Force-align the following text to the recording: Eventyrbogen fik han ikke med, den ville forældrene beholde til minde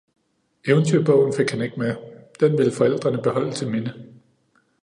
Eventyrbogen 0.67 1.31
fik 1.33 1.49
han 1.51 1.61
ikke 1.61 1.79
med, 1.79 1.95
den 2.39 2.57
ville 2.57 2.71
forældrene 2.71 3.21
beholde 3.21 3.51
til 3.51 3.71
minde 3.71 4.13